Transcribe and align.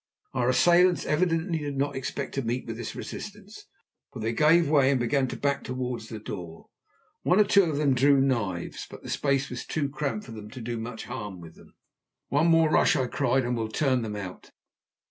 Our 0.33 0.49
assailants 0.49 1.05
evidently 1.05 1.59
did 1.59 1.77
not 1.77 1.95
expect 1.95 2.33
to 2.33 2.41
meet 2.41 2.65
with 2.65 2.75
this 2.75 2.95
resistance, 2.95 3.67
for 4.11 4.17
they 4.19 4.33
gave 4.33 4.67
way 4.67 4.89
and 4.89 4.99
began 4.99 5.27
to 5.27 5.35
back 5.37 5.63
towards 5.63 6.09
the 6.09 6.17
door. 6.17 6.65
One 7.21 7.39
or 7.39 7.43
two 7.43 7.65
of 7.65 7.77
them 7.77 7.93
drew 7.93 8.19
knives, 8.19 8.87
but 8.89 9.03
the 9.03 9.11
space 9.11 9.51
was 9.51 9.63
too 9.63 9.89
cramped 9.89 10.25
for 10.25 10.31
them 10.31 10.49
to 10.49 10.59
do 10.59 10.79
much 10.79 11.03
harm 11.03 11.39
with 11.39 11.53
them. 11.53 11.75
"One 12.29 12.47
more 12.47 12.71
rush," 12.71 12.95
I 12.95 13.05
cried, 13.05 13.43
"and 13.45 13.55
we'll 13.55 13.67
turn 13.69 14.01
them 14.01 14.15
out." 14.15 14.49